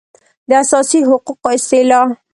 د 0.49 0.51
اساسي 0.63 0.99
حقوقو 1.09 1.47
اصطلاح 1.57 2.07